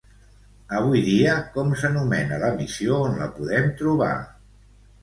[0.77, 4.15] Avui dia, com s'anomena l'emissió on la podem trobar?